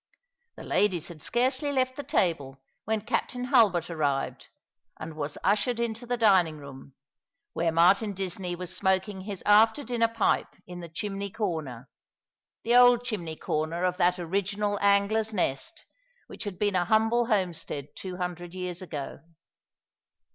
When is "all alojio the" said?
12.75-12.89